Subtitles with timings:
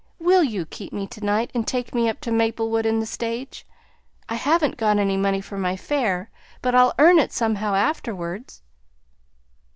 [0.17, 3.67] Will you keep me to night and take me up to Maplewood in the stage?
[4.27, 6.31] I haven't got any money for my fare,
[6.63, 8.63] but I'll earn it somehow afterwards."